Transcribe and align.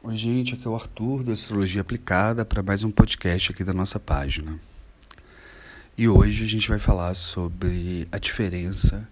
Oi, 0.00 0.16
gente, 0.16 0.54
aqui 0.54 0.64
é 0.64 0.70
o 0.70 0.76
Arthur 0.76 1.24
da 1.24 1.32
Astrologia 1.32 1.80
Aplicada 1.80 2.44
para 2.44 2.62
mais 2.62 2.84
um 2.84 2.90
podcast 2.90 3.50
aqui 3.50 3.64
da 3.64 3.72
nossa 3.72 3.98
página. 3.98 4.56
E 5.96 6.08
hoje 6.08 6.44
a 6.44 6.46
gente 6.46 6.68
vai 6.68 6.78
falar 6.78 7.12
sobre 7.14 8.06
a 8.12 8.16
diferença 8.16 9.08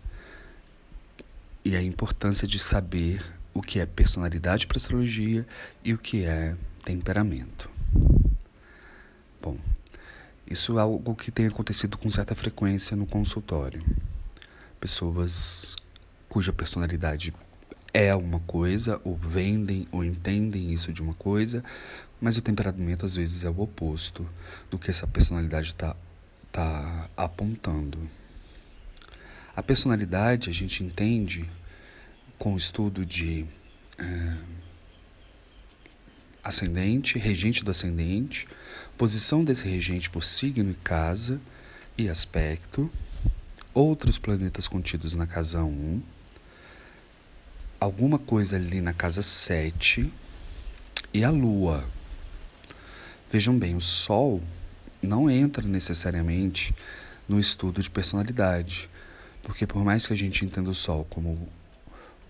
e 1.64 1.74
a 1.74 1.82
importância 1.82 2.46
de 2.46 2.60
saber 2.60 3.20
o 3.52 3.60
que 3.60 3.80
é 3.80 3.84
personalidade 3.84 4.68
para 4.68 4.76
astrologia 4.76 5.44
e 5.82 5.92
o 5.92 5.98
que 5.98 6.24
é 6.24 6.56
temperamento. 6.84 7.68
Bom, 9.42 9.58
isso 10.48 10.78
é 10.78 10.82
algo 10.82 11.16
que 11.16 11.32
tem 11.32 11.48
acontecido 11.48 11.98
com 11.98 12.08
certa 12.10 12.36
frequência 12.36 12.96
no 12.96 13.06
consultório. 13.06 13.82
Pessoas 14.78 15.74
cuja 16.28 16.52
personalidade 16.52 17.34
é 17.92 18.14
uma 18.14 18.40
coisa, 18.40 19.00
ou 19.04 19.16
vendem 19.16 19.86
ou 19.90 20.04
entendem 20.04 20.72
isso 20.72 20.92
de 20.92 21.02
uma 21.02 21.14
coisa, 21.14 21.64
mas 22.20 22.36
o 22.36 22.42
temperamento 22.42 23.04
às 23.04 23.14
vezes 23.14 23.44
é 23.44 23.50
o 23.50 23.60
oposto 23.60 24.28
do 24.70 24.78
que 24.78 24.90
essa 24.90 25.06
personalidade 25.06 25.70
está 25.70 25.96
tá 26.52 27.10
apontando. 27.16 27.98
A 29.54 29.62
personalidade 29.62 30.50
a 30.50 30.52
gente 30.52 30.82
entende 30.82 31.48
com 32.38 32.54
o 32.54 32.56
estudo 32.56 33.04
de 33.04 33.46
é, 33.98 34.36
ascendente, 36.44 37.18
regente 37.18 37.64
do 37.64 37.70
ascendente, 37.70 38.46
posição 38.96 39.42
desse 39.42 39.66
regente 39.66 40.10
por 40.10 40.22
signo 40.22 40.70
e 40.70 40.74
casa 40.74 41.40
e 41.96 42.08
aspecto, 42.08 42.90
outros 43.72 44.18
planetas 44.18 44.68
contidos 44.68 45.14
na 45.14 45.26
casa 45.26 45.62
1 45.62 46.02
alguma 47.80 48.18
coisa 48.18 48.56
ali 48.56 48.80
na 48.80 48.92
casa 48.92 49.22
7 49.22 50.12
e 51.12 51.24
a 51.24 51.30
lua. 51.30 51.86
Vejam 53.30 53.58
bem, 53.58 53.76
o 53.76 53.80
sol 53.80 54.42
não 55.02 55.30
entra 55.30 55.66
necessariamente 55.66 56.74
no 57.28 57.38
estudo 57.38 57.82
de 57.82 57.90
personalidade, 57.90 58.88
porque 59.42 59.66
por 59.66 59.84
mais 59.84 60.06
que 60.06 60.12
a 60.12 60.16
gente 60.16 60.44
entenda 60.44 60.70
o 60.70 60.74
sol 60.74 61.06
como 61.10 61.48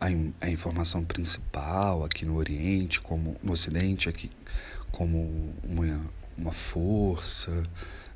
a, 0.00 0.06
a 0.40 0.50
informação 0.50 1.04
principal 1.04 2.04
aqui 2.04 2.24
no 2.24 2.36
Oriente, 2.36 3.00
como 3.00 3.36
no 3.42 3.52
Ocidente 3.52 4.08
aqui 4.08 4.30
como 4.90 5.54
uma, 5.62 6.00
uma 6.36 6.52
força, 6.52 7.64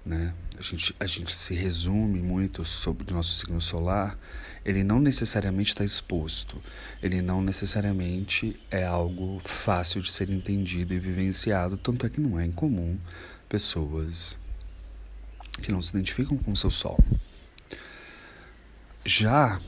né? 0.04 0.32
A 0.60 0.62
gente, 0.62 0.94
a 1.00 1.06
gente 1.06 1.34
se 1.34 1.54
resume 1.54 2.20
muito 2.20 2.66
sobre 2.66 3.10
o 3.10 3.16
nosso 3.16 3.32
signo 3.32 3.62
solar, 3.62 4.18
ele 4.62 4.84
não 4.84 5.00
necessariamente 5.00 5.70
está 5.70 5.82
exposto, 5.82 6.62
ele 7.02 7.22
não 7.22 7.40
necessariamente 7.40 8.60
é 8.70 8.84
algo 8.84 9.40
fácil 9.42 10.02
de 10.02 10.12
ser 10.12 10.28
entendido 10.28 10.92
e 10.92 10.98
vivenciado, 10.98 11.78
tanto 11.78 12.04
é 12.04 12.10
que 12.10 12.20
não 12.20 12.38
é 12.38 12.44
incomum 12.44 12.98
pessoas 13.48 14.36
que 15.62 15.72
não 15.72 15.80
se 15.80 15.96
identificam 15.96 16.36
com 16.36 16.52
o 16.52 16.56
seu 16.56 16.70
sol. 16.70 17.02
Já 19.02 19.58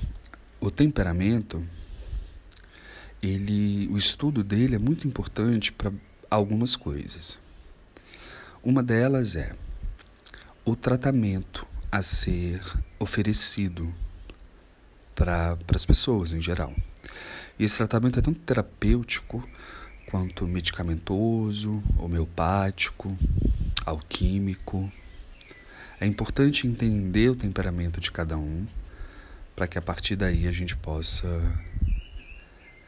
o 0.60 0.70
temperamento, 0.70 1.66
ele, 3.22 3.88
o 3.88 3.96
estudo 3.96 4.44
dele 4.44 4.74
é 4.74 4.78
muito 4.78 5.08
importante 5.08 5.72
para 5.72 5.90
algumas 6.28 6.77
coisas. 6.77 7.38
Uma 8.62 8.82
delas 8.82 9.36
é 9.36 9.54
o 10.64 10.77
tratamento 10.77 11.66
a 11.91 12.02
ser 12.02 12.60
oferecido 12.98 13.92
para 15.14 15.58
as 15.74 15.84
pessoas 15.84 16.32
em 16.32 16.41
geral. 16.41 16.74
E 17.58 17.64
esse 17.64 17.77
tratamento 17.77 18.18
é 18.18 18.22
tanto 18.22 18.41
terapêutico 18.41 19.46
quanto 20.10 20.46
medicamentoso, 20.46 21.83
homeopático, 21.98 23.16
alquímico. 23.84 24.90
É 26.00 26.06
importante 26.06 26.66
entender 26.66 27.30
o 27.30 27.36
temperamento 27.36 28.00
de 28.00 28.10
cada 28.10 28.36
um 28.36 28.67
para 29.55 29.67
que 29.67 29.79
a 29.79 29.83
partir 29.83 30.17
daí 30.17 30.48
a 30.48 30.52
gente 30.52 30.77
possa 30.77 31.27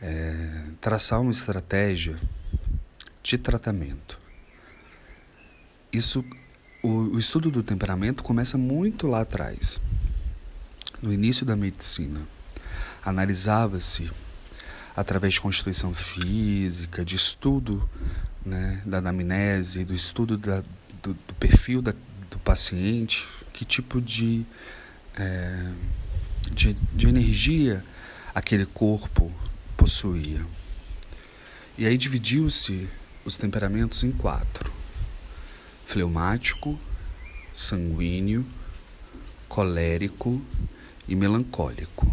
é, 0.01 0.65
traçar 0.81 1.21
uma 1.21 1.31
estratégia 1.31 2.17
de 3.23 3.39
tratamento. 3.39 4.19
Isso 5.93 6.25
o, 6.85 7.19
estudo 7.19 7.51
do 7.51 7.63
temperamento 7.63 8.23
começa 8.23 8.59
muito 8.59 9.07
lá 9.07 9.23
atrás, 9.23 9.81
no 11.01 11.11
início 11.11 11.47
da 11.47 11.57
medicina. 11.57 12.21
Analisava-se 13.03 14.11
através 14.95 15.35
de 15.35 15.41
constituição 15.41 15.95
física, 15.95 17.03
de 17.03 17.17
estudo 17.17 17.89
né, 18.45 18.83
da 18.85 18.99
anamnese, 18.99 19.83
do 19.83 19.95
estudo 19.95 20.37
da, 20.37 20.63
do, 21.03 21.15
do, 21.15 21.35
perfil 21.41 21.81
da, 21.81 21.95
do 22.31 22.39
paciente, 22.39 23.27
que 23.55 23.65
tipo 23.65 23.99
de, 23.99 24.45
é, 25.17 25.71
de, 26.53 26.75
de 26.75 27.09
energia 27.09 27.83
aquele 28.35 28.67
corpo 28.67 29.33
possuía. 29.75 30.45
E 31.79 31.87
aí 31.87 31.97
dividiu-se 31.97 32.89
os 33.25 33.39
temperamentos 33.39 34.05
em 34.05 34.13
quatro 34.13 34.84
fleumático, 35.85 36.79
sanguíneo, 37.53 38.45
colérico 39.49 40.41
e 41.07 41.15
melancólico. 41.15 42.11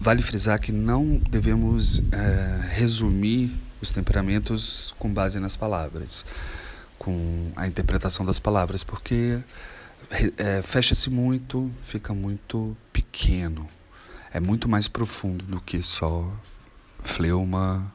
Vale 0.00 0.22
frisar 0.22 0.60
que 0.60 0.72
não 0.72 1.16
devemos 1.30 2.02
é, 2.12 2.74
resumir 2.74 3.52
os 3.80 3.90
temperamentos 3.90 4.94
com 4.98 5.12
base 5.12 5.38
nas 5.38 5.56
palavras, 5.56 6.24
com 6.98 7.50
a 7.56 7.66
interpretação 7.66 8.24
das 8.24 8.38
palavras, 8.38 8.82
porque 8.82 9.38
é, 10.36 10.62
fecha-se 10.62 11.10
muito, 11.10 11.70
fica 11.82 12.14
muito 12.14 12.76
pequeno. 12.92 13.68
É 14.32 14.40
muito 14.40 14.68
mais 14.68 14.86
profundo 14.88 15.44
do 15.44 15.60
que 15.60 15.82
só 15.82 16.30
fleuma, 17.02 17.92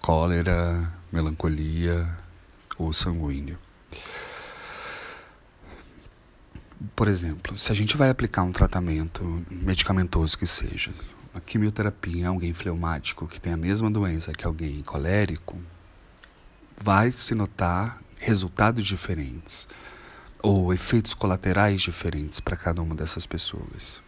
cólera, 0.00 0.90
melancolia, 1.12 2.08
ou 2.78 2.92
sanguíneo. 2.92 3.58
Por 6.94 7.08
exemplo, 7.08 7.58
se 7.58 7.72
a 7.72 7.74
gente 7.74 7.96
vai 7.96 8.10
aplicar 8.10 8.42
um 8.42 8.52
tratamento 8.52 9.44
medicamentoso 9.50 10.36
que 10.38 10.46
seja, 10.46 10.92
a 11.34 11.40
quimioterapia 11.40 12.22
em 12.22 12.26
alguém 12.26 12.52
fleumático 12.52 13.26
que 13.26 13.40
tem 13.40 13.52
a 13.52 13.56
mesma 13.56 13.90
doença 13.90 14.32
que 14.32 14.46
alguém 14.46 14.82
colérico, 14.82 15.58
vai 16.78 17.10
se 17.10 17.34
notar 17.34 17.98
resultados 18.18 18.86
diferentes 18.86 19.66
ou 20.42 20.72
efeitos 20.72 21.14
colaterais 21.14 21.82
diferentes 21.82 22.40
para 22.40 22.56
cada 22.56 22.80
uma 22.80 22.94
dessas 22.94 23.26
pessoas. 23.26 24.00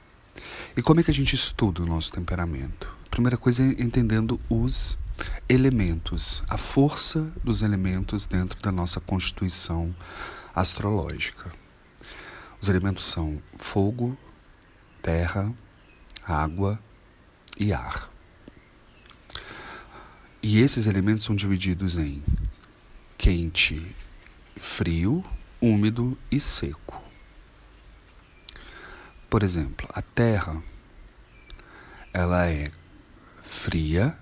E 0.77 0.83
como 0.83 1.01
é 1.01 1.03
que 1.03 1.11
a 1.11 1.15
gente 1.15 1.35
estuda 1.35 1.83
o 1.83 1.87
nosso 1.87 2.13
temperamento? 2.13 2.89
A 3.07 3.11
primeira 3.11 3.37
coisa 3.37 3.63
é 3.63 3.83
entendendo 3.83 4.41
os 4.49 4.97
elementos, 5.49 6.43
a 6.49 6.57
força 6.57 7.33
dos 7.43 7.63
elementos 7.63 8.27
dentro 8.27 8.61
da 8.61 8.71
nossa 8.71 9.01
constituição 9.01 9.95
astrológica. 10.55 11.53
Os 12.61 12.69
elementos 12.69 13.07
são 13.07 13.41
fogo, 13.57 14.17
terra, 15.03 15.53
água 16.27 16.79
e 17.59 17.73
ar. 17.73 18.11
E 20.43 20.59
esses 20.61 20.87
elementos 20.87 21.25
são 21.25 21.35
divididos 21.35 21.99
em 21.99 22.23
quente, 23.17 23.95
frio, 24.57 25.25
úmido 25.61 26.17
e 26.31 26.41
seco. 26.41 27.03
Por 29.29 29.43
exemplo, 29.43 29.89
a 29.93 30.01
terra 30.01 30.63
ela 32.13 32.49
é 32.49 32.71
fria, 33.43 34.19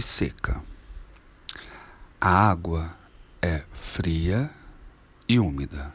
e 0.00 0.02
seca. 0.02 0.62
A 2.18 2.30
água 2.30 2.96
é 3.42 3.64
fria 3.70 4.50
e 5.28 5.38
úmida. 5.38 5.92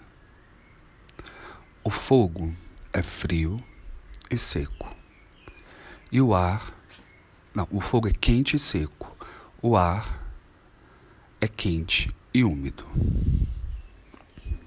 O 1.83 1.89
fogo 1.89 2.55
é 2.93 3.01
frio 3.01 3.63
e 4.29 4.37
seco. 4.37 4.95
E 6.11 6.21
o 6.21 6.35
ar. 6.35 6.71
Não, 7.51 7.67
o 7.71 7.81
fogo 7.81 8.07
é 8.07 8.11
quente 8.11 8.55
e 8.55 8.59
seco. 8.59 9.17
O 9.59 9.75
ar 9.75 10.23
é 11.41 11.47
quente 11.47 12.15
e 12.31 12.43
úmido. 12.43 12.85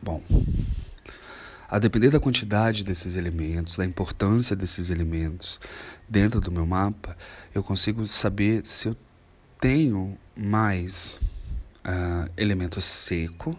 Bom, 0.02 0.20
a 1.69 1.79
depender 1.79 2.11
da 2.11 2.19
quantidade 2.19 2.82
desses 2.82 3.14
elementos, 3.14 3.76
da 3.76 3.85
importância 3.85 4.56
desses 4.56 4.90
elementos 4.90 5.61
dentro 6.08 6.40
do 6.40 6.50
meu 6.50 6.67
mapa, 6.67 7.17
eu 7.55 7.62
consigo 7.62 8.05
saber 8.08 8.67
se 8.67 8.88
eu 8.88 8.96
tenho 9.60 10.16
mais 10.37 11.20
uh, 11.84 12.31
elemento 12.37 12.81
seco, 12.81 13.58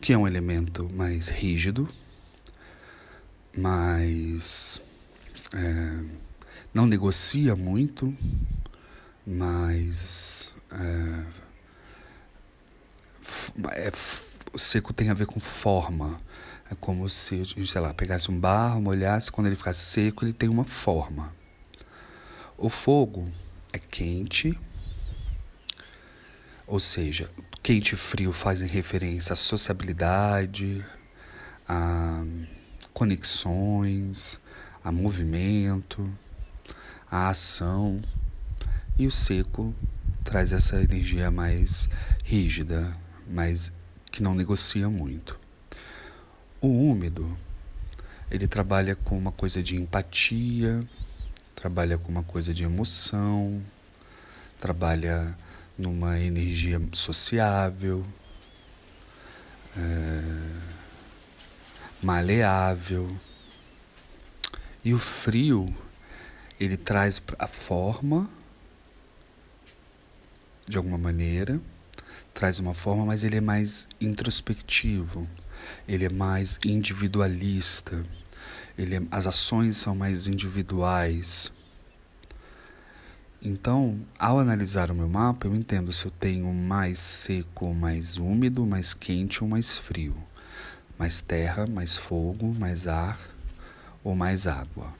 que 0.00 0.12
é 0.12 0.18
um 0.18 0.26
elemento 0.26 0.88
mais 0.92 1.28
rígido, 1.28 1.88
mais. 3.56 4.80
É, 5.54 6.04
não 6.72 6.86
negocia 6.86 7.54
muito, 7.54 8.14
mas 9.26 10.52
é, 10.70 11.24
é, 13.72 13.92
o 14.52 14.58
seco 14.58 14.92
tem 14.92 15.10
a 15.10 15.14
ver 15.14 15.26
com 15.26 15.40
forma. 15.40 16.20
É 16.70 16.74
como 16.74 17.08
se, 17.08 17.42
sei 17.66 17.80
lá, 17.80 17.94
pegasse 17.94 18.30
um 18.30 18.38
barro, 18.38 18.82
molhasse, 18.82 19.30
quando 19.30 19.46
ele 19.46 19.56
ficasse 19.56 19.80
seco, 19.80 20.24
ele 20.24 20.32
tem 20.32 20.48
uma 20.48 20.64
forma. 20.64 21.32
O 22.58 22.68
fogo 22.68 23.30
é 23.76 23.78
quente, 23.78 24.58
ou 26.66 26.80
seja, 26.80 27.30
quente 27.62 27.92
e 27.92 27.96
frio 27.96 28.32
fazem 28.32 28.66
referência 28.66 29.34
à 29.34 29.36
sociabilidade, 29.36 30.84
a 31.68 32.24
conexões, 32.92 34.40
a 34.82 34.90
movimento, 34.90 36.10
a 37.10 37.28
ação. 37.28 38.00
E 38.98 39.06
o 39.06 39.10
seco 39.10 39.74
traz 40.24 40.52
essa 40.52 40.82
energia 40.82 41.30
mais 41.30 41.88
rígida, 42.24 42.96
mais 43.28 43.70
que 44.10 44.22
não 44.22 44.34
negocia 44.34 44.88
muito. 44.88 45.38
O 46.60 46.68
úmido, 46.68 47.36
ele 48.30 48.48
trabalha 48.48 48.96
com 48.96 49.18
uma 49.18 49.30
coisa 49.30 49.62
de 49.62 49.76
empatia, 49.76 50.82
trabalha 51.56 51.96
com 51.96 52.08
uma 52.08 52.22
coisa 52.22 52.52
de 52.52 52.62
emoção, 52.62 53.62
trabalha 54.60 55.36
numa 55.76 56.20
energia 56.20 56.80
sociável, 56.92 58.06
é, 59.76 60.22
maleável. 62.02 63.16
E 64.84 64.92
o 64.92 64.98
frio, 64.98 65.74
ele 66.60 66.76
traz 66.76 67.20
a 67.38 67.48
forma, 67.48 68.30
de 70.68 70.76
alguma 70.76 70.98
maneira, 70.98 71.60
traz 72.34 72.58
uma 72.58 72.74
forma, 72.74 73.06
mas 73.06 73.24
ele 73.24 73.36
é 73.36 73.40
mais 73.40 73.88
introspectivo, 73.98 75.26
ele 75.88 76.04
é 76.04 76.10
mais 76.10 76.58
individualista, 76.64 78.04
ele 78.76 78.96
é, 78.96 79.02
as 79.10 79.26
ações 79.26 79.76
são 79.76 79.94
mais 79.94 80.26
individuais. 80.26 81.52
Então, 83.40 84.00
ao 84.18 84.38
analisar 84.38 84.90
o 84.90 84.94
meu 84.94 85.08
mapa, 85.08 85.46
eu 85.46 85.54
entendo 85.54 85.92
se 85.92 86.06
eu 86.06 86.10
tenho 86.10 86.52
mais 86.52 86.98
seco, 86.98 87.72
mais 87.72 88.16
úmido, 88.16 88.66
mais 88.66 88.92
quente 88.92 89.42
ou 89.44 89.48
mais 89.48 89.78
frio, 89.78 90.16
mais 90.98 91.20
terra, 91.20 91.66
mais 91.66 91.96
fogo, 91.96 92.54
mais 92.58 92.86
ar 92.86 93.18
ou 94.02 94.14
mais 94.14 94.46
água. 94.46 94.92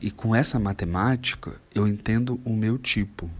E 0.00 0.10
com 0.10 0.34
essa 0.34 0.58
matemática, 0.58 1.54
eu 1.74 1.88
entendo 1.88 2.40
o 2.44 2.54
meu 2.54 2.78
tipo, 2.78 3.30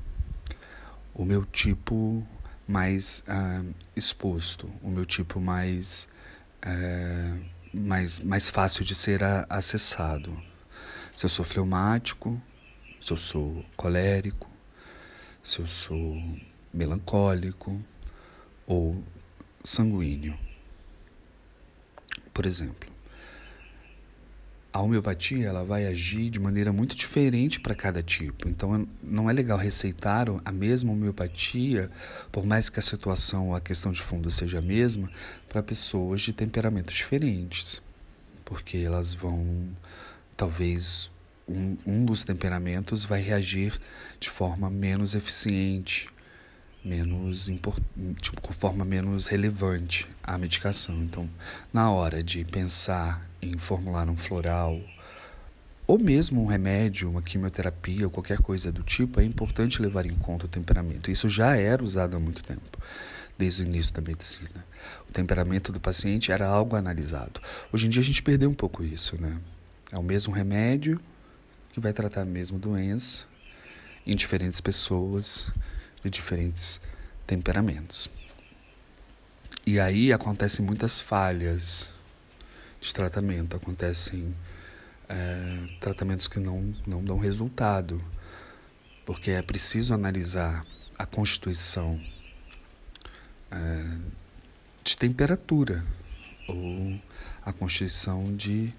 o 1.15 1.25
meu 1.25 1.45
tipo 1.45 2.27
mais 2.67 3.23
uh, 3.29 3.75
exposto, 3.95 4.69
o 4.83 4.91
meu 4.91 5.05
tipo 5.05 5.41
mais, 5.41 6.09
uh, 6.65 7.41
mais, 7.77 8.21
mais 8.21 8.49
fácil 8.49 8.85
de 8.85 8.95
ser 8.95 9.23
a, 9.23 9.47
acessado. 9.49 10.37
Se 11.17 11.27
eu 11.27 11.29
sou 11.31 11.45
fleumático, 11.45 12.41
se 13.01 13.11
eu 13.13 13.17
sou 13.17 13.65
colérico, 13.77 14.51
se 15.43 15.61
eu 15.61 15.69
sou 15.69 16.21
melancólico 16.73 17.81
ou 18.67 19.03
sanguíneo. 19.63 20.39
Por 22.33 22.47
exemplo, 22.47 22.91
a 24.77 24.83
homeopatia 24.83 25.47
ela 25.47 25.65
vai 25.65 25.87
agir 25.87 26.29
de 26.29 26.39
maneira 26.39 26.71
muito 26.71 26.95
diferente 26.95 27.59
para 27.59 27.75
cada 27.75 28.03
tipo. 28.03 28.47
Então 28.47 28.87
não 29.03 29.31
é 29.31 29.33
legal 29.33 29.57
receitar 29.57 30.27
a 30.45 30.53
mesma 30.53 30.93
homeopatia, 30.93 31.91
por 32.31 32.45
mais 32.45 32.69
que 32.69 32.79
a 32.79 32.83
situação 32.83 33.49
ou 33.49 33.55
a 33.55 33.61
questão 33.61 33.91
de 33.91 34.03
fundo 34.03 34.31
seja 34.31 34.59
a 34.59 34.63
mesma, 34.63 35.11
para 35.49 35.63
pessoas 35.63 36.21
de 36.21 36.33
temperamentos 36.35 36.95
diferentes. 36.95 37.81
Porque 38.45 38.77
elas 38.77 39.15
vão, 39.15 39.67
talvez, 40.37 41.11
um, 41.49 41.79
um 41.87 42.05
dos 42.05 42.23
temperamentos 42.23 43.03
vai 43.03 43.23
reagir 43.23 43.81
de 44.21 44.29
forma 44.29 44.69
menos 44.69 45.15
eficiente, 45.15 46.11
menos 46.87 47.51
tipo, 48.21 48.41
com 48.41 48.53
forma 48.53 48.85
menos 48.85 49.27
relevante 49.27 50.07
à 50.23 50.39
medicação. 50.39 51.03
Então, 51.03 51.29
na 51.73 51.91
hora 51.91 52.23
de 52.23 52.45
pensar 52.45 53.29
em 53.43 53.59
formular 53.59 54.09
um 54.09 54.17
floral 54.17 54.81
ou 55.85 55.99
mesmo 55.99 56.43
um 56.43 56.47
remédio, 56.47 57.11
uma 57.11 57.23
quimioterapia 57.23 58.07
ou 58.07 58.11
qualquer 58.11 58.39
coisa 58.39 58.71
do 58.71 58.83
tipo, 58.83 59.21
é 59.21 59.25
importante 59.25 59.83
levar 59.83 60.07
em 60.07 60.15
conta 60.15 60.47
o 60.47 60.49
temperamento. 60.49 61.11
Isso 61.11 61.29
já 61.29 61.57
era 61.57 61.83
usado 61.83 62.17
há 62.17 62.21
muito 62.21 62.43
tempo, 62.43 62.79
desde 63.37 63.63
o 63.63 63.67
início 63.67 63.93
da 63.93 64.01
medicina. 64.01 64.65
O 65.09 65.13
temperamento 65.13 65.73
do 65.73 65.81
paciente 65.81 66.31
era 66.31 66.47
algo 66.47 66.77
analisado. 66.77 67.41
Hoje 67.73 67.87
em 67.87 67.89
dia 67.89 68.03
a 68.03 68.05
gente 68.05 68.23
perdeu 68.23 68.51
um 68.51 68.55
pouco 68.55 68.85
isso, 68.85 69.21
né? 69.21 69.39
É 69.93 69.99
o 69.99 70.03
mesmo 70.03 70.33
remédio 70.33 71.01
que 71.73 71.81
vai 71.81 71.93
tratar 71.93 72.23
a 72.23 72.25
mesma 72.25 72.59
doença 72.59 73.27
em 74.05 74.17
diferentes 74.17 74.61
pessoas 74.61 75.51
de 76.11 76.19
diferentes 76.19 76.81
temperamentos. 77.27 78.09
E 79.65 79.81
aí 79.81 80.13
acontecem 80.13 80.65
muitas 80.65 81.01
falhas 81.01 81.91
de 82.81 82.95
tratamento, 82.95 83.57
acontecem 83.57 84.35
é, 85.09 85.79
tratamentos 85.81 86.29
que 86.29 86.39
não, 86.39 86.75
não 86.87 87.05
dão 87.05 87.19
resultado, 87.19 88.03
porque 89.05 89.33
é 89.33 89.43
preciso 89.43 89.93
analisar 89.93 90.65
a 90.99 91.05
constituição 91.05 92.01
é, 93.51 93.99
de 94.85 94.97
temperatura 94.97 95.85
ou 96.49 97.01
a 97.45 97.53
constituição 97.53 98.35
de 98.37 98.73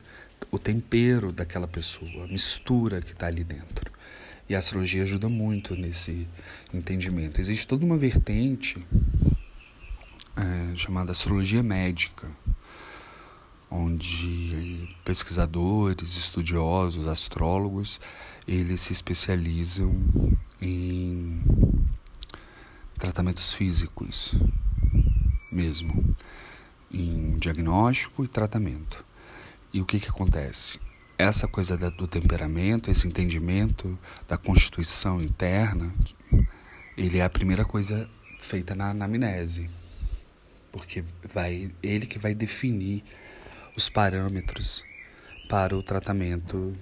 o 0.50 0.58
tempero 0.58 1.32
daquela 1.32 1.68
pessoa, 1.68 2.24
a 2.24 2.28
mistura 2.28 3.02
que 3.02 3.12
está 3.12 3.28
ali 3.28 3.44
dentro. 3.44 3.97
E 4.50 4.56
a 4.56 4.60
astrologia 4.60 5.04
ajuda 5.04 5.28
muito 5.28 5.76
nesse 5.76 6.28
entendimento. 6.74 7.42
Existe 7.42 7.68
toda 7.68 7.86
uma 7.86 7.98
vertente 7.98 8.86
é, 10.36 10.76
chamada 10.76 11.12
astrologia 11.12 11.62
médica, 11.62 12.28
onde 13.70 14.88
pesquisadores, 15.04 16.16
estudiosos, 16.16 17.08
astrólogos, 17.08 18.00
eles 18.48 18.80
se 18.80 18.94
especializam 18.94 19.94
em 20.62 21.42
tratamentos 22.98 23.54
físicos 23.54 24.34
mesmo, 25.52 26.16
em 26.92 27.38
diagnóstico 27.38 28.24
e 28.24 28.28
tratamento. 28.28 29.04
E 29.74 29.82
o 29.82 29.86
que, 29.86 30.00
que 30.00 30.10
acontece? 30.10 30.80
Essa 31.18 31.48
coisa 31.48 31.76
do 31.78 32.08
temperamento, 32.08 32.92
esse 32.92 33.08
entendimento 33.08 33.98
da 34.28 34.38
constituição 34.38 35.20
interna, 35.20 35.94
ele 36.96 37.18
é 37.18 37.24
a 37.24 37.30
primeira 37.30 37.66
coisa 37.66 38.10
feita 38.40 38.76
na 38.76 38.92
anamnese, 38.92 39.70
porque 40.72 41.04
vai 41.28 41.72
ele 41.82 42.06
que 42.06 42.20
vai 42.20 42.36
definir 42.36 43.04
os 43.76 43.90
parâmetros 43.90 44.84
para 45.50 45.76
o 45.76 45.82
tratamento 45.82 46.76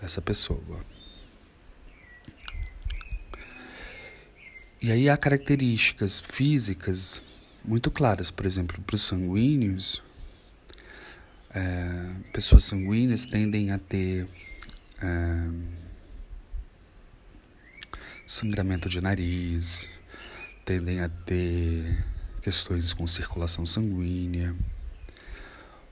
dessa 0.00 0.22
pessoa. 0.22 0.80
E 4.80 4.90
aí 4.90 5.10
há 5.10 5.16
características 5.16 6.20
físicas 6.20 7.20
muito 7.62 7.90
claras, 7.90 8.30
por 8.30 8.46
exemplo, 8.46 8.80
para 8.80 8.96
os 8.96 9.02
sanguíneos, 9.02 10.02
é, 11.54 12.10
pessoas 12.32 12.64
sanguíneas 12.64 13.26
tendem 13.26 13.70
a 13.72 13.78
ter 13.78 14.28
é, 15.02 15.48
sangramento 18.26 18.88
de 18.88 19.00
nariz, 19.00 19.88
tendem 20.64 21.00
a 21.00 21.08
ter 21.08 22.04
questões 22.40 22.92
com 22.92 23.06
circulação 23.06 23.66
sanguínea. 23.66 24.54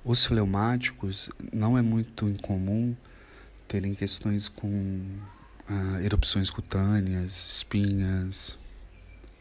Os 0.05 0.25
fleumáticos 0.25 1.29
não 1.53 1.77
é 1.77 1.83
muito 1.83 2.29
incomum 2.29 2.97
terem 3.67 3.95
questões 3.95 4.49
com 4.49 5.05
ah, 5.69 6.01
erupções 6.03 6.49
cutâneas, 6.49 7.57
espinhas, 7.57 8.59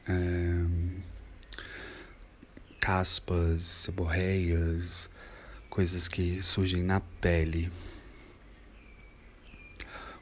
é, 0.07 0.65
caspas, 2.79 3.65
seborreias, 3.65 5.09
coisas 5.77 6.07
que 6.07 6.41
surgem 6.41 6.81
na 6.81 6.99
pele. 6.99 7.71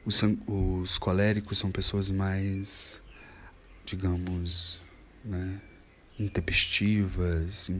Os, 0.04 0.22
os 0.46 0.98
coléricos 0.98 1.56
são 1.56 1.72
pessoas 1.72 2.10
mais, 2.10 3.02
digamos, 3.82 4.78
né, 5.24 5.58
intempestivas, 6.20 7.70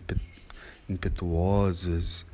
impetuosas, 0.88 2.25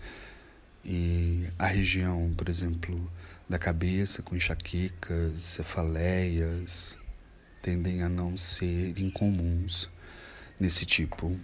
e 0.85 1.49
a 1.59 1.67
região, 1.67 2.33
por 2.37 2.49
exemplo, 2.49 3.11
da 3.49 3.59
cabeça 3.59 4.23
com 4.23 4.37
enxaquecas, 4.37 5.41
cefaleias, 5.41 6.97
tendem 7.61 8.05
a 8.05 8.09
não 8.09 8.37
ser 8.37 8.97
incomuns 8.97 9.91
nesse 10.61 10.87
tipo 10.87 11.37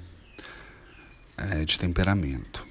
é, 1.36 1.64
de 1.64 1.76
temperamento. 1.76 2.67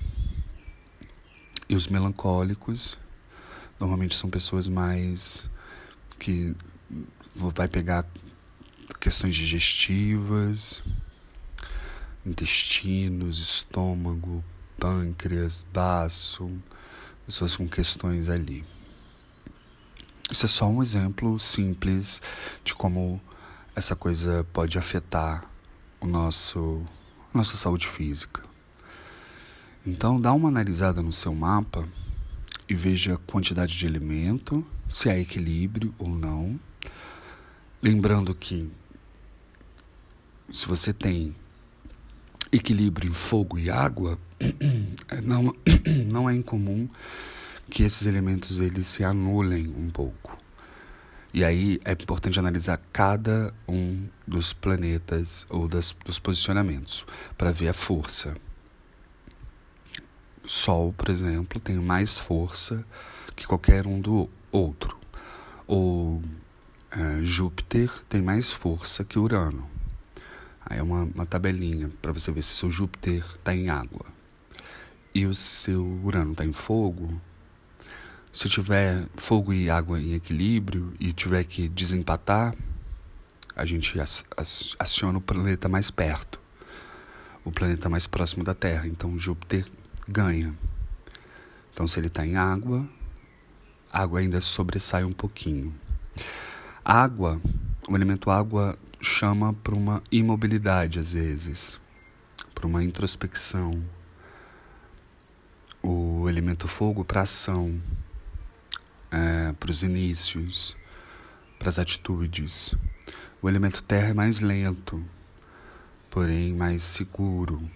E 1.70 1.76
os 1.76 1.88
melancólicos 1.88 2.98
normalmente 3.80 4.16
são 4.16 4.30
pessoas 4.30 4.68
mais 4.68 5.46
que 6.18 6.56
vai 7.36 7.68
pegar 7.68 8.06
questões 9.00 9.36
digestivas, 9.36 10.82
intestinos, 12.26 13.40
estômago, 13.40 14.44
pâncreas, 14.80 15.66
baço, 15.74 16.52
pessoas 17.26 17.56
com 17.56 17.68
questões 17.68 18.30
ali. 18.30 18.66
Isso 20.32 20.46
é 20.46 20.50
só 20.50 20.68
um 20.68 20.82
exemplo 20.82 21.40
simples 21.40 22.22
de 22.64 22.74
como 22.74 23.22
essa 23.76 23.96
coisa 23.96 24.46
pode 24.52 24.78
afetar 24.78 25.50
o 26.00 26.08
nosso 26.08 26.86
nossa 27.34 27.56
saúde 27.56 27.88
física. 27.88 28.47
Então, 29.88 30.20
dá 30.20 30.34
uma 30.34 30.50
analisada 30.50 31.02
no 31.02 31.14
seu 31.14 31.34
mapa 31.34 31.88
e 32.68 32.76
veja 32.76 33.14
a 33.14 33.18
quantidade 33.18 33.78
de 33.78 33.88
alimento, 33.88 34.62
se 34.90 35.10
há 35.10 35.18
equilíbrio 35.18 35.96
ou 35.98 36.10
não. 36.10 36.60
Lembrando 37.82 38.36
que 38.36 38.70
se 40.52 40.68
você 40.68 40.92
tem 40.92 41.34
equilíbrio 42.52 43.10
em 43.10 43.14
fogo 43.14 43.58
e 43.58 43.70
água, 43.70 44.20
não, 45.24 45.56
não 46.06 46.30
é 46.30 46.36
incomum 46.36 46.90
que 47.70 47.84
esses 47.84 48.06
elementos 48.06 48.60
eles 48.60 48.88
se 48.88 49.06
anulem 49.06 49.70
um 49.70 49.90
pouco. 49.90 50.38
E 51.34 51.46
aí 51.46 51.80
é 51.86 51.94
importante 51.94 52.38
analisar 52.38 52.82
cada 52.92 53.54
um 53.66 54.06
dos 54.28 54.52
planetas 54.52 55.48
ou 55.50 55.66
das, 55.66 55.96
dos 56.04 56.20
posicionamentos 56.20 57.06
para 57.38 57.54
ver 57.54 57.70
a 57.70 57.74
força. 57.74 58.36
Sol, 60.48 60.94
por 60.98 61.10
exemplo, 61.10 61.60
tem 61.60 61.76
mais 61.76 62.18
força 62.18 62.86
que 63.36 63.46
qualquer 63.46 63.86
um 63.86 64.00
do 64.00 64.30
outro. 64.50 64.98
Ou 65.68 66.16
uh, 66.16 67.26
Júpiter 67.26 67.92
tem 68.08 68.22
mais 68.22 68.50
força 68.50 69.04
que 69.04 69.20
Urano. 69.20 69.70
Aí 70.66 70.80
é 70.80 70.84
uma, 70.84 71.04
uma 71.04 71.26
tabelinha 71.26 71.92
para 72.02 72.14
você 72.14 72.32
ver 72.32 72.42
se 72.42 72.56
seu 72.56 72.72
Júpiter 72.72 73.26
está 73.36 73.54
em 73.54 73.70
água 73.70 74.06
e 75.14 75.26
o 75.26 75.34
seu 75.34 75.86
Urano 76.04 76.32
está 76.32 76.46
em 76.46 76.54
fogo. 76.54 77.20
Se 78.32 78.48
tiver 78.48 79.06
fogo 79.16 79.52
e 79.52 79.70
água 79.70 80.00
em 80.00 80.14
equilíbrio 80.14 80.94
e 80.98 81.12
tiver 81.12 81.44
que 81.44 81.68
desempatar, 81.68 82.56
a 83.54 83.66
gente 83.66 83.98
aciona 84.80 85.18
o 85.18 85.22
planeta 85.22 85.68
mais 85.68 85.92
perto, 85.92 86.40
o 87.44 87.52
planeta 87.52 87.90
mais 87.90 88.08
próximo 88.08 88.46
da 88.46 88.54
Terra. 88.54 88.88
Então 88.88 89.18
Júpiter 89.20 89.66
ganha. 90.08 90.54
Então, 91.74 91.88
se 91.88 92.00
ele 92.00 92.08
está 92.08 92.26
em 92.26 92.36
água, 92.36 92.88
a 93.92 94.02
água 94.02 94.20
ainda 94.20 94.42
sobressai 94.42 95.04
um 95.04 95.14
pouquinho. 95.14 95.74
Água, 96.84 97.42
o 97.88 97.96
elemento 97.96 98.32
água 98.32 98.78
chama 99.02 99.54
para 99.54 99.76
uma 99.76 100.02
imobilidade 100.12 101.00
às 101.00 101.14
vezes, 101.14 101.80
para 102.56 102.66
uma 102.66 102.84
introspecção. 102.84 103.84
O 105.84 106.28
elemento 106.28 106.68
fogo 106.68 107.06
para 107.06 107.22
ação, 107.22 107.80
é, 109.12 109.54
para 109.54 109.72
os 109.72 109.84
inícios, 109.84 110.76
para 111.60 111.70
as 111.70 111.80
atitudes. 111.80 112.74
O 113.42 113.48
elemento 113.48 113.84
terra 113.84 114.10
é 114.10 114.14
mais 114.14 114.42
lento, 114.42 115.04
porém 116.10 116.54
mais 116.54 116.84
seguro, 116.84 117.70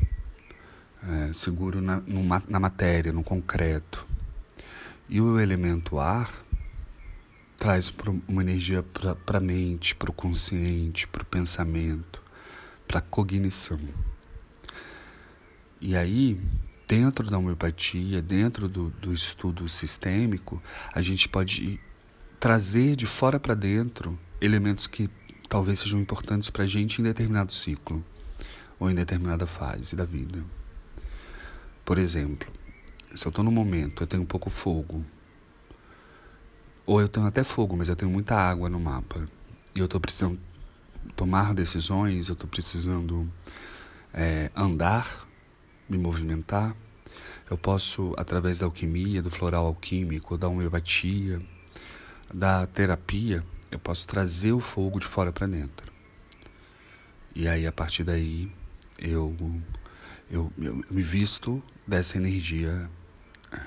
é, 1.07 1.33
seguro 1.33 1.81
na, 1.81 2.01
na 2.47 2.59
matéria, 2.59 3.11
no 3.11 3.23
concreto. 3.23 4.05
E 5.09 5.19
o 5.19 5.39
elemento 5.39 5.99
ar 5.99 6.31
traz 7.57 7.93
uma 8.27 8.41
energia 8.41 8.81
para 8.83 9.37
a 9.37 9.41
mente, 9.41 9.95
para 9.95 10.09
o 10.09 10.13
consciente, 10.13 11.07
para 11.07 11.21
o 11.21 11.25
pensamento, 11.25 12.21
para 12.87 12.99
a 12.99 13.01
cognição. 13.01 13.79
E 15.79 15.95
aí, 15.95 16.39
dentro 16.87 17.29
da 17.29 17.37
homeopatia, 17.37 18.21
dentro 18.21 18.67
do, 18.67 18.89
do 18.89 19.13
estudo 19.13 19.67
sistêmico, 19.69 20.61
a 20.93 21.01
gente 21.01 21.29
pode 21.29 21.79
trazer 22.39 22.95
de 22.95 23.05
fora 23.05 23.39
para 23.39 23.53
dentro 23.53 24.17
elementos 24.39 24.87
que 24.87 25.09
talvez 25.47 25.79
sejam 25.79 25.99
importantes 25.99 26.49
para 26.49 26.63
a 26.63 26.67
gente 26.67 26.99
em 26.99 27.03
determinado 27.03 27.51
ciclo 27.51 28.03
ou 28.79 28.89
em 28.89 28.95
determinada 28.95 29.45
fase 29.45 29.95
da 29.95 30.05
vida. 30.05 30.43
Por 31.83 31.97
exemplo, 31.97 32.51
se 33.13 33.25
eu 33.25 33.29
estou 33.29 33.43
no 33.43 33.51
momento, 33.51 34.03
eu 34.03 34.07
tenho 34.07 34.25
pouco 34.25 34.49
fogo, 34.49 35.03
ou 36.85 37.01
eu 37.01 37.07
tenho 37.07 37.25
até 37.25 37.43
fogo, 37.43 37.75
mas 37.75 37.89
eu 37.89 37.95
tenho 37.95 38.11
muita 38.11 38.35
água 38.35 38.69
no 38.69 38.79
mapa. 38.79 39.27
E 39.75 39.79
eu 39.79 39.85
estou 39.85 39.99
precisando 39.99 40.39
tomar 41.15 41.53
decisões, 41.53 42.29
eu 42.29 42.33
estou 42.33 42.49
precisando 42.49 43.31
é, 44.13 44.51
andar, 44.55 45.27
me 45.89 45.97
movimentar. 45.97 46.75
Eu 47.49 47.57
posso, 47.57 48.13
através 48.17 48.59
da 48.59 48.65
alquimia, 48.65 49.21
do 49.21 49.29
floral 49.29 49.65
alquímico, 49.65 50.37
da 50.37 50.47
homeopatia, 50.47 51.41
da 52.33 52.65
terapia, 52.67 53.43
eu 53.69 53.79
posso 53.79 54.07
trazer 54.07 54.53
o 54.53 54.59
fogo 54.59 54.99
de 54.99 55.05
fora 55.05 55.31
para 55.31 55.47
dentro. 55.47 55.91
E 57.35 57.47
aí, 57.47 57.65
a 57.65 57.71
partir 57.71 58.03
daí, 58.03 58.51
eu, 58.97 59.35
eu, 60.31 60.51
eu 60.57 60.83
me 60.89 61.01
visto 61.01 61.61
dessa 61.85 62.17
energia 62.17 62.89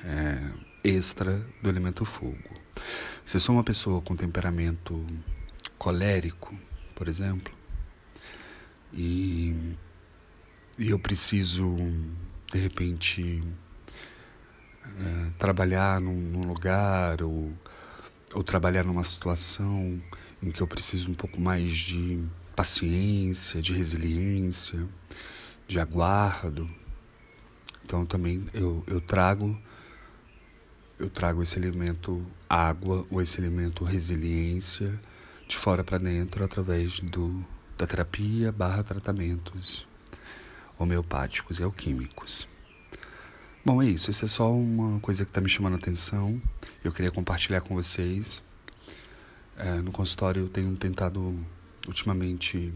é, 0.04 0.50
extra 0.83 1.47
do 1.62 1.68
elemento 1.68 2.04
fogo. 2.04 2.38
Se 3.25 3.37
eu 3.37 3.40
sou 3.40 3.54
uma 3.54 3.62
pessoa 3.62 4.00
com 4.00 4.16
temperamento 4.16 5.04
colérico, 5.78 6.54
por 6.94 7.06
exemplo, 7.06 7.52
e, 8.92 9.54
e 10.78 10.90
eu 10.90 10.99
preciso, 10.99 11.76
de 12.52 12.59
repente, 12.59 13.42
é, 14.85 15.30
trabalhar 15.38 16.00
num, 16.00 16.16
num 16.16 16.47
lugar 16.47 17.23
ou, 17.23 17.52
ou 18.35 18.42
trabalhar 18.42 18.85
numa 18.85 19.04
situação 19.04 20.00
em 20.42 20.50
que 20.50 20.61
eu 20.61 20.66
preciso 20.66 21.11
um 21.11 21.14
pouco 21.14 21.40
mais 21.40 21.73
de 21.73 22.23
paciência, 22.54 23.61
de 23.61 23.73
resiliência, 23.73 24.87
de 25.66 25.78
aguardo. 25.80 26.68
Então 27.85 28.06
também 28.06 28.44
eu, 28.52 28.83
eu 28.87 29.00
trago 29.00 29.59
eu 30.99 31.11
trago 31.11 31.42
esse 31.42 31.59
elemento 31.59 32.25
água 32.49 33.06
ou 33.11 33.21
esse 33.21 33.40
elemento 33.40 33.85
resiliência 33.85 34.99
de 35.47 35.56
fora 35.56 35.83
para 35.83 35.99
dentro 35.99 36.44
através 36.44 37.00
do, 37.00 37.44
da 37.76 37.87
terapia 37.87 38.52
barra 38.52 38.83
tratamentos 38.83 39.87
homeopáticos 40.78 41.59
e 41.59 41.62
alquímicos. 41.62 42.49
Bom, 43.64 43.83
é 43.83 43.87
isso. 43.87 44.11
Isso 44.11 44.25
é 44.25 44.28
só 44.28 44.52
uma 44.52 45.00
coisa 45.00 45.25
que 45.25 45.30
está 45.30 45.40
me 45.40 45.49
chamando 45.49 45.75
a 45.75 45.76
atenção. 45.76 46.40
Eu 46.83 46.92
queria 46.92 47.11
compartilhar 47.11 47.61
com 47.62 47.75
vocês. 47.75 48.42
É, 49.56 49.76
no 49.76 49.90
consultório 49.90 50.42
eu 50.42 50.49
tenho 50.49 50.75
tentado 50.76 51.38
ultimamente 51.87 52.73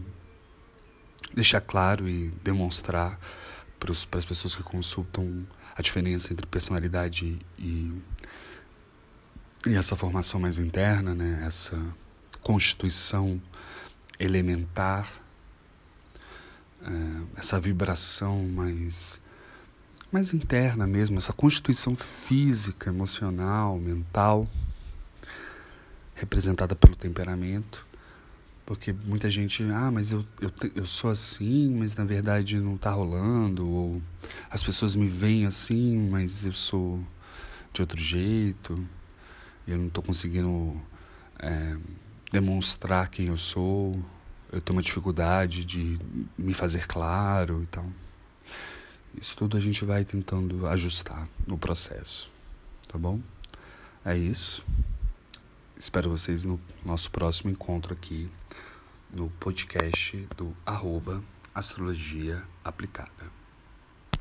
deixar 1.33 1.61
claro 1.61 2.07
e 2.07 2.31
demonstrar 2.43 3.19
para 3.79 3.91
as 3.91 4.25
pessoas 4.25 4.55
que 4.55 4.63
consultam 4.63 5.47
a 5.75 5.81
diferença 5.81 6.33
entre 6.33 6.45
personalidade 6.45 7.39
e, 7.57 7.93
e 9.65 9.75
essa 9.75 9.95
formação 9.95 10.39
mais 10.39 10.57
interna, 10.57 11.15
né? 11.15 11.41
essa 11.45 11.77
constituição 12.41 13.41
elementar, 14.19 15.09
é, 16.81 17.39
essa 17.39 17.59
vibração 17.59 18.43
mais, 18.47 19.21
mais 20.11 20.33
interna 20.33 20.85
mesmo, 20.85 21.17
essa 21.17 21.31
constituição 21.31 21.95
física, 21.95 22.89
emocional, 22.89 23.77
mental, 23.77 24.45
representada 26.15 26.75
pelo 26.75 26.97
temperamento 26.97 27.88
porque 28.69 28.93
muita 28.93 29.31
gente, 29.31 29.63
ah, 29.63 29.89
mas 29.89 30.11
eu, 30.11 30.23
eu, 30.39 30.51
eu 30.75 30.85
sou 30.85 31.09
assim, 31.09 31.75
mas 31.75 31.95
na 31.95 32.05
verdade 32.05 32.55
não 32.59 32.75
está 32.75 32.91
rolando. 32.91 33.67
Ou 33.67 34.01
as 34.47 34.61
pessoas 34.61 34.95
me 34.95 35.07
veem 35.07 35.47
assim, 35.47 35.97
mas 36.07 36.45
eu 36.45 36.53
sou 36.53 37.03
de 37.73 37.81
outro 37.81 37.99
jeito. 37.99 38.87
Eu 39.67 39.75
não 39.79 39.87
estou 39.87 40.03
conseguindo 40.03 40.79
é, 41.39 41.77
demonstrar 42.31 43.09
quem 43.09 43.25
eu 43.25 43.37
sou. 43.37 43.99
Eu 44.51 44.61
tenho 44.61 44.77
uma 44.77 44.83
dificuldade 44.83 45.65
de 45.65 45.97
me 46.37 46.53
fazer 46.53 46.85
claro 46.85 47.63
e 47.63 47.65
tal. 47.65 47.87
Isso 49.19 49.35
tudo 49.35 49.57
a 49.57 49.59
gente 49.59 49.83
vai 49.83 50.05
tentando 50.05 50.67
ajustar 50.67 51.27
no 51.47 51.57
processo, 51.57 52.31
tá 52.87 52.99
bom? 52.99 53.19
É 54.05 54.15
isso. 54.15 54.63
Espero 55.81 56.09
vocês 56.09 56.43
no 56.43 56.59
nosso 56.83 57.09
próximo 57.09 57.49
encontro 57.49 57.93
aqui 57.93 58.29
no 59.09 59.29
podcast 59.39 60.27
do 60.35 60.53
arroba 60.65 61.23
Astrologia 61.55 62.43
Aplicada. 62.65 63.38